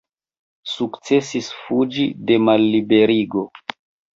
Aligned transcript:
Sukcesis 0.71 1.51
fuĝi 1.59 2.07
de 2.31 2.41
malliberigo. 2.49 3.45